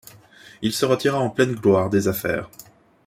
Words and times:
Il 0.63 0.73
se 0.73 0.83
retira 0.83 1.19
en 1.19 1.29
pleine 1.29 1.53
gloire 1.53 1.91
des 1.91 2.07
affaires. 2.07 2.49